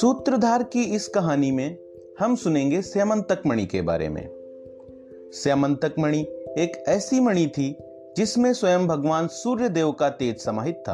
[0.00, 1.78] सूत्रधार की इस कहानी में
[2.18, 4.28] हम सुनेंगे स्यमंतक मणि के बारे में।
[5.32, 6.20] स्यमंतक मणि
[6.58, 7.76] एक ऐसी मणि थी
[8.16, 10.92] जिसमें स्वयं भगवान सूर्य देव का तेज समाहित था।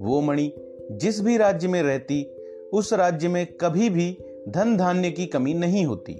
[0.00, 0.52] वो मणि
[0.92, 2.24] जिस भी राज्य में रहती,
[2.72, 4.18] उस राज्य में कभी भी
[4.48, 6.14] धन धान्य की कमी नहीं होती।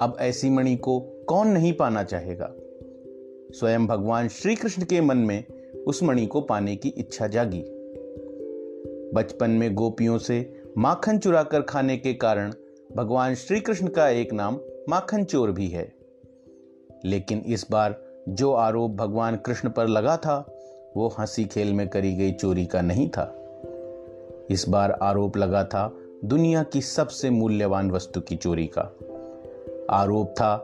[0.00, 2.54] अब ऐसी मणि को कौन नहीं पाना चाहेगा?
[3.52, 5.44] स्वयं भगवान श्री कृष्ण के मन में
[5.86, 7.64] उस मणि को पाने की इच्छा जागी।
[9.14, 12.54] बचपन में गोपियों से माखन चुरा कर खाने के कारण
[12.96, 15.92] भगवान श्री कृष्ण का एक नाम माखन चोर भी है।
[17.04, 20.58] लेकिन इस बार जो आरोप भगवान कृष्ण पर लगा था,
[20.96, 23.36] वो हँसी खेल में करी गई चोरी का नहीं था।
[24.50, 28.96] इस बार आरोप लगा था दुनिया की सबसे मूल्यवान वस्तु की चोरी का।
[29.90, 30.56] आरोप था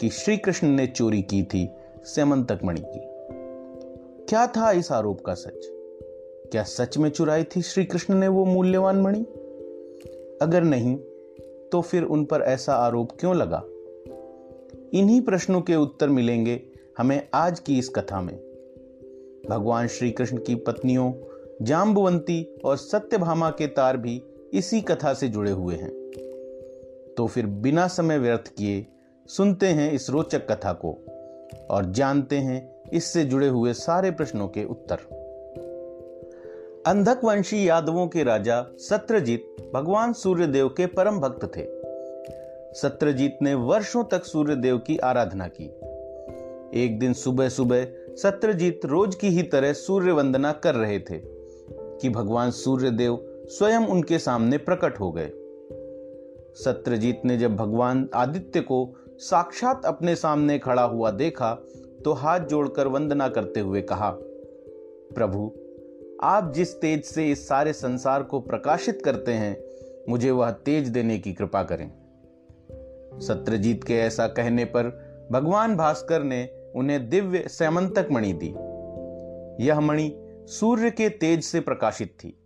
[0.00, 1.70] कि श्री कृष्ण ने चोरी की थी
[2.64, 3.00] मणि की।
[4.28, 5.73] क्या था इस आरोप का सच?
[6.52, 9.20] क्या सच में चुराई थी श्री कृष्ण ने वो मूल्यवान मणि?
[10.42, 10.96] अगर नहीं
[11.72, 13.64] तो फिर उन पर ऐसा आरोप क्यों लगा?
[14.98, 16.62] इन्हीं प्रश्नों के उत्तर मिलेंगे
[16.98, 18.36] हमें आज की इस कथा में।
[19.50, 21.12] भगवान श्री कृष्ण की पत्नियों
[21.62, 25.90] जाम्बवंती और सत्यभामा के तार भी इसी कथा से जुड़े हुए हैं।
[27.16, 28.86] तो फिर बिना समय व्यर्थ किए
[29.26, 30.98] सुनते हैं इस रोचक कथा को
[31.70, 35.23] और जानते हैं इससे जुड़े हुए सारे प्रश्नों के उत्तर।
[36.86, 41.62] अंधक वंशी यादवों के राजा सत्रजीत भगवान सूर्यदेव के परम भक्त थे।
[42.72, 45.64] सत्रजीत ने वर्षों तक सूर्यदेव की आराधना की।
[46.84, 52.08] एक दिन सुबह सुबह सत्रजीत रोज की ही तरह सूर्य वंदना कर रहे थे कि
[52.08, 55.30] भगवान सूर्यदेव स्वयं उनके सामने प्रकट हो गए।
[56.64, 58.86] सत्रजीत ने जब भगवान आदित्य को
[59.20, 61.54] साक्षात अपने सामने खड़ा हुआ देखा
[62.04, 64.10] तो हाथ जोड़कर वंदना करते हुए कहा,
[65.14, 65.52] प्रभु
[66.22, 69.56] आप जिस तेज से इस सारे संसार को प्रकाशित करते हैं,
[70.08, 71.90] मुझे वह तेज देने की कृपा करें।
[73.20, 74.88] सत्यजीत के ऐसा कहने पर
[75.32, 78.54] भगवान भास्कर ने उन्हें दिव्य सैमंतक मणि दी।
[79.66, 80.12] यह मणि
[80.48, 82.38] सूर्य के तेज से प्रकाशित थी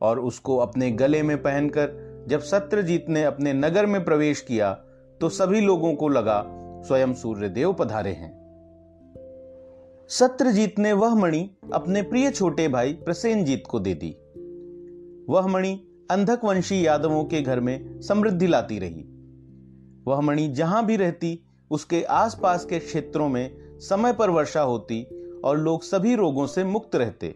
[0.00, 4.72] और उसको अपने गले में पहनकर जब सत्यजीत ने अपने नगर में प्रवेश किया
[5.20, 6.44] तो सभी लोगों को लगा,
[6.86, 8.43] स्वयं सूर्यदेव पधारे हैं।
[10.08, 14.16] सत्रजीत ने वह मणि अपने प्रिय छोटे भाई प्रसेनजीत को दे दी।
[15.28, 19.04] वह मणि अंधक वंशी यादवों के घर में समृद्धि लाती रही।
[20.06, 25.06] वह मणि जहाँ भी रहती, उसके आसपास के क्षेत्रों में समय पर वर्षा होती
[25.44, 27.28] और लोग सभी रोगों से मुक्त रहते।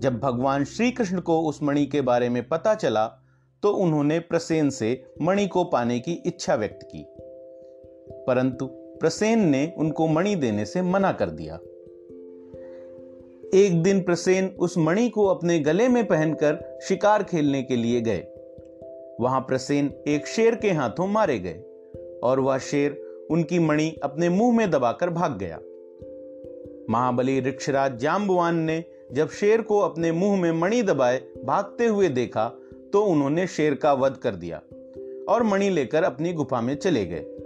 [0.00, 3.06] जब भगवान श्री कृष्ण को उस मणि के बारे में पता चला
[3.62, 7.06] तो उन्होंने प्रसेन से मणि को पाने की इच्छा व्यक्त की।
[8.26, 11.54] परंतु प्रसेन ने उनको मणि देने से मना कर दिया।
[13.54, 18.26] एक दिन प्रसेन उस मणि को अपने गले में पहनकर शिकार खेलने के लिए गए।
[19.20, 21.62] वहाँ प्रसेन एक शेर के हाथों मारे गए
[22.22, 25.58] और वह शेर उनकी मणि अपने मुँह में दबाकर भाग गया।
[26.90, 32.48] महाबली ऋक्षराज जाम्बवान ने जब शेर को अपने मुँह में मणि दबाए भागते हुए देखा
[32.92, 34.62] तो उन्होंने शेर का वध कर दिया
[35.28, 37.37] और मणि लेकर अपनी गुफा में चले गए।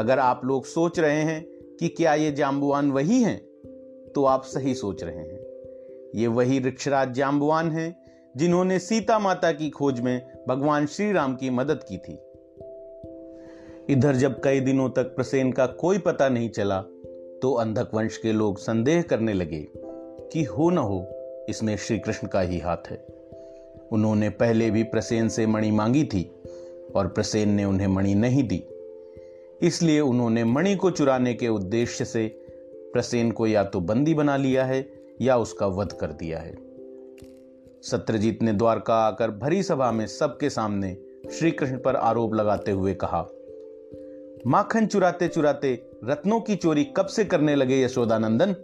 [0.00, 1.42] अगर आप लोग सोच रहे हैं
[1.80, 3.36] कि क्या ये जाम्बुआन वही हैं
[4.14, 5.40] तो आप सही सोच रहे हैं।
[6.14, 7.96] ये वही ऋक्षराज जाम्बुआन हैं,
[8.36, 12.18] जिन्होंने सीता माता की खोज में भगवान श्री राम की मदद की थी।
[13.92, 16.80] इधर जब कई दिनों तक प्रसेन का कोई पता नहीं चला
[17.42, 19.66] तो अंधक वंश के लोग संदेह करने लगे
[20.32, 21.06] कि हो न हो,
[21.48, 23.04] इसमें श्री कृष्ण का ही हाथ है।
[23.92, 26.22] उन्होंने पहले भी प्रसेन से मणि मांगी थी,
[26.96, 28.62] और प्रसेन ने उन्हें मणि नहीं दी।
[29.62, 32.26] इसलिए उन्होंने मणि को चुराने के उद्देश्य से
[32.92, 36.54] प्रसेन को या तो बंदी बना लिया है या उसका वध कर दिया है।
[37.82, 40.96] सत्यजीत ने द्वारका आकर भरी सभा में सबके सामने
[41.32, 43.26] श्री कृष्ण पर आरोप लगाते हुए कहा,
[44.46, 48.54] माखन चुराते चुराते रत्नों की चोरी कब से करने लगे यशोदानंदन?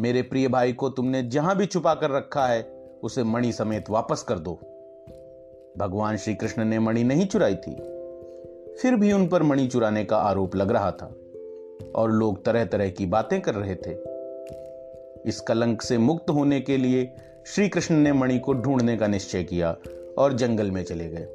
[0.00, 2.62] मेरे प्रिय भाई को तुमने जहाँ भी छुपा कर रखा है,
[3.02, 4.54] उसे मणि समेत वापस कर दो।
[5.78, 7.76] भगवान श्री कृष्ण ने मणि नहीं चुराई थी।
[8.80, 11.16] फिर भी उन पर मणि चुराने का आरोप लग रहा था
[11.94, 14.12] और लोग तरह तरह की बातें कर रहे थे।
[15.28, 17.12] इस कलंक से मुक्त होने के लिए
[17.46, 19.76] श्री कृष्ण ने मणि को ढूँढने का निश्चय किया
[20.18, 21.28] और जंगल में चले गए।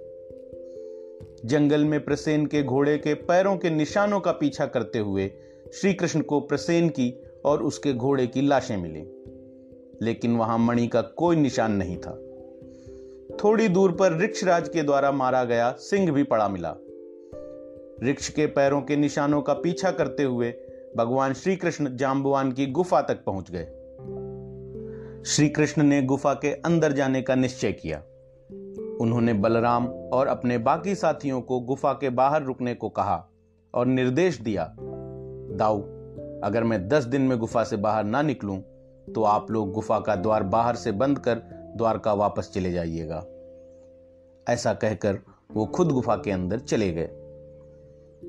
[1.45, 5.31] जंगल में प्रसेन के घोड़े के पैरों के निशानों का पीछा करते हुए
[5.74, 9.13] श्री कृष्ण को प्रसेन की और उसके घोड़े की लाशें मिली।
[10.01, 12.12] लेकिन वहाँ मणि का कोई निशान नहीं था।
[13.44, 16.75] थोड़ी दूर पर ऋक्षराज के द्वारा मारा गया सिंह भी पड़ा मिला।
[18.03, 20.53] ऋक्ष के पैरों के निशानों का पीछा करते हुए
[20.97, 23.65] भगवान श्री कृष्ण जाम्बुआन की गुफा तक पहुँच गए।
[25.25, 27.97] श्री कृष्ण ने गुफा के अंदर जाने का निश्चय किया।
[29.01, 33.27] उन्होंने बलराम और अपने बाकी साथियों को गुफा के बाहर रुकने को कहा
[33.73, 35.81] और निर्देश दिया, दाऊ,
[36.44, 38.59] अगर मैं दस दिन में गुफा से बाहर ना निकलूं
[39.07, 41.41] तो आप लोग गुफा का द्वार बाहर से बंद कर
[41.77, 43.25] द्वारका वापस चले जाइएगा।
[44.47, 45.19] ऐसा कहकर
[45.51, 47.09] वो खुद गुफा के अंदर चले गए।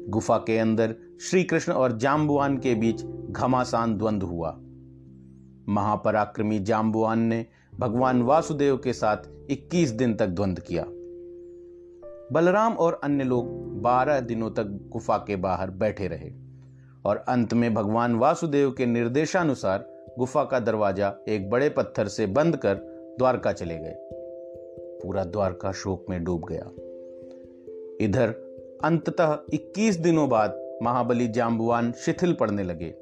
[0.09, 4.59] गुफा के अंदर श्री कृष्ण और जाम्बुआन के बीच घमासान द्वंद्व हुआ।
[5.69, 7.47] महापराक्रमी जाम्बुआन ने
[7.79, 9.17] भगवान वासुदेव के साथ
[9.51, 10.85] 21 दिन तक द्वंद्व किया।
[12.33, 13.47] बलराम और अन्य लोग
[13.83, 16.33] 12 दिनों तक गुफा के बाहर बैठे रहे
[17.05, 22.57] और अंत में भगवान वासुदेव के निर्देशानुसार गुफा का दरवाज़ा एक बड़े पत्थर से बंद
[22.57, 22.75] कर
[23.19, 23.95] द्वारका चले गए।
[25.03, 26.71] पूरा द्वारका शोक में डूब गया।
[28.05, 28.48] इधर
[28.85, 32.95] अंततः 21 दिनों बाद महाबली जाम्बुआन शिथिल पड़ने लगे।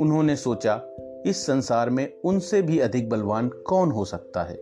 [0.00, 0.82] उन्होंने सोचा,
[1.26, 4.56] इस संसार में उनसे भी अधिक बलवान कौन हो सकता है?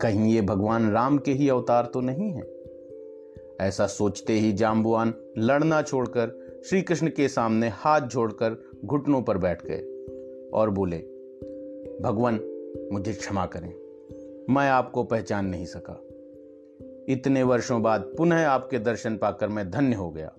[0.00, 2.62] कहीं ये भगवान राम के ही अवतार तो नहीं है?
[3.60, 9.62] ऐसा सोचते ही जाम्बुआन लड़ना छोड़कर श्री कृष्ण के सामने हाथ जोड़कर घुटनों पर बैठ
[9.66, 9.80] गए
[10.54, 10.98] और बोले,
[12.00, 12.40] भगवान,
[12.92, 13.74] मुझे क्षमा करें।
[14.50, 16.04] मैं आपको पहचान नहीं सका।
[17.08, 20.32] इतने वर्षों बाद पुनः आपके दर्शन पाकर मैं धन्य हो गया।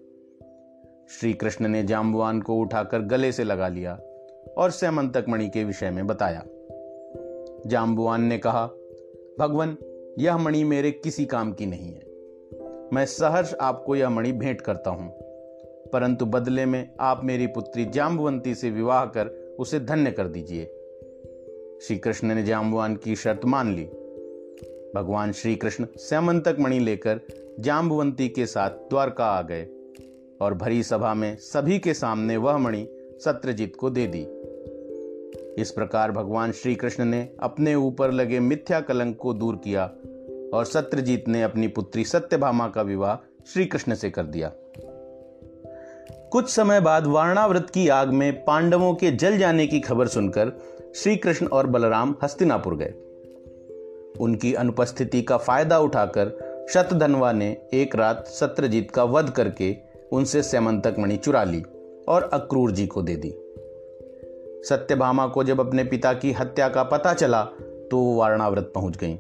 [1.10, 4.00] श्री कृष्ण ने जाम्बुआन को उठाकर गले से लगा लिया
[4.58, 6.44] और सैमंतक मणि के विषय में बताया।
[7.68, 8.68] जाम्बुआन ने कहा,
[9.40, 9.78] भगवान,
[10.20, 12.04] यह मणि मेरे किसी काम की नहीं है।
[12.94, 15.14] मैं सहर्ष आपको यह मणि भेंट करता हूँ।
[15.94, 20.66] परंतु बदले में आप मेरी पुत्री जाम्बुवंती से विवाह कर उसे धन्य कर दीजिए।
[21.82, 23.90] श्री कृष्ण ने जाम्बुआन की शर्त मान ली।
[24.96, 27.20] भगवान श्री कृष्ण सैमंतक मणि लेकर
[27.60, 29.68] जाम्बवंती के साथ द्वारका आ गए
[30.42, 32.88] और भरी सभा में सभी के सामने वह मणि
[33.26, 34.28] सत्यजीत को दे दी।
[35.62, 39.86] इस प्रकार भगवान श्री कृष्ण ने अपने ऊपर लगे मिथ्या कलंक को दूर किया
[40.54, 44.52] और सत्यजीत ने अपनी पुत्री सत्यभामा का विवाह श्री कृष्ण से कर दिया।
[46.32, 50.52] कुछ समय बाद वारणाव्रत की आग में पांडवों के जल जाने की खबर सुनकर
[50.96, 52.94] श्री कृष्ण और बलराम हस्तिनापुर गए।
[54.20, 56.32] उनकी अनुपस्थिति का फ़ायदा उठाकर
[56.74, 59.76] शतधनवा ने एक रात सत्रजीत का वध करके
[60.12, 61.64] उनसे सेमंतक मणि चुरा ली
[62.08, 63.30] और अक्रूर जी को दे दी।
[64.70, 67.44] सत्यभामा को जब अपने पिता की हत्या का पता चला
[67.92, 69.18] तो वो वारणाव्रत पहुँच गई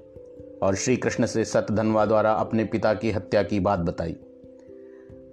[0.63, 4.15] और श्री कृष्ण से सतधनवा द्वारा अपने पिता की हत्या की बात बताई।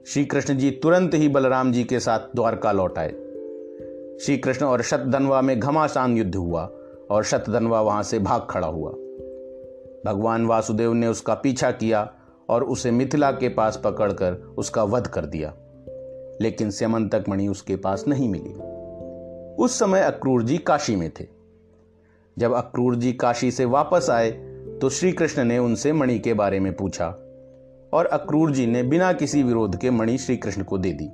[0.07, 3.11] श्री कृष्ण जी तुरंत ही बलराम जी के साथ द्वारका लौट आए।
[4.19, 6.71] श्री कृष्ण और शतधनवा में घमासान युद्ध हुआ
[7.11, 8.93] और शतधनवा वहाँ से भाग खड़ा हुआ।
[10.07, 12.13] भगवान वासुदेव ने उसका पीछा किया
[12.49, 15.55] और उसे मिथिला के पास पकड़कर उसका वध कर दिया।
[16.43, 18.55] लेकिन सेमंतक मणि उसके पास नहीं मिली।
[19.65, 21.27] उस समय अक्रूर जी काशी में थे।
[22.39, 24.31] जब अक्रूर जी काशी से वापस आए
[24.81, 27.07] तो श्री कृष्ण ने उनसे मणि के बारे में पूछा
[27.93, 31.11] और अक्रूर जी ने बिना किसी विरोध के मणि श्री कृष्ण को दे दी।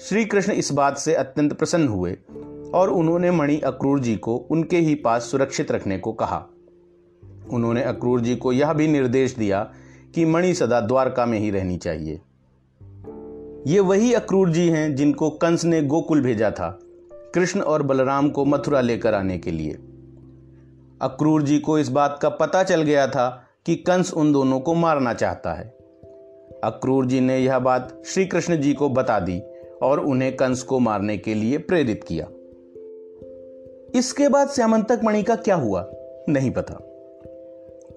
[0.00, 2.12] श्री कृष्ण इस बात से अत्यंत प्रसन्न हुए
[2.74, 6.46] और उन्होंने मणि अक्रूर जी को उनके ही पास सुरक्षित रखने को कहा।
[7.52, 9.72] उन्होंने अक्रूर जी को यह भी निर्देश दिया
[10.14, 12.20] कि मणि सदा द्वारका में ही रहनी चाहिए।
[13.66, 16.78] ये वही अक्रूर जी हैं जिनको कंस ने गोकुल भेजा था,
[17.34, 19.72] कृष्ण और बलराम को मथुरा लेकर आने के लिए।
[21.02, 24.74] अक्रूर जी को इस बात का पता चल गया था कि कंस उन दोनों को
[24.74, 25.68] मारना चाहता है।
[26.64, 29.40] अक्रूर जी ने यह बात श्री कृष्ण जी को बता दी
[29.82, 32.26] और उन्हें कंस को मारने के लिए प्रेरित किया।
[33.98, 35.90] इसके बाद श्यामंतक मणि का क्या हुआ,
[36.28, 36.91] नहीं पता।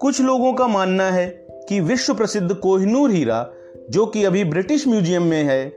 [0.00, 3.50] कुछ लोगों का मानना है कि विश्व प्रसिद्ध कोहिनूर हीरा,
[3.90, 5.72] जो कि अभी ब्रिटिश म्यूज़ियम में है,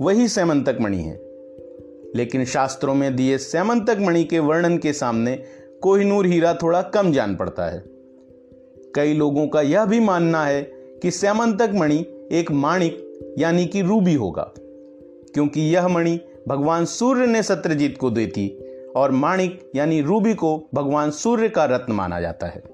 [0.00, 1.20] वही सैमंतक मणि है।
[2.16, 5.42] लेकिन शास्त्रों में दिए सैमंतक मणि के वर्णन के सामने
[5.82, 7.84] कोहिनूर हीरा थोड़ा कम जान पड़ता है।
[8.94, 10.62] कई लोगों का यह भी मानना है
[11.02, 14.52] कि सैमंतक मणि एक माणिक, यानी कि रूबी होगा,
[15.34, 18.58] क्योंकि यह मणि भगवान सूर्य ने सत्यजीत को दी थी,
[18.96, 22.73] और माणिक, यानी रूबी को भगवान सूर्य का रत्न माना जाता है।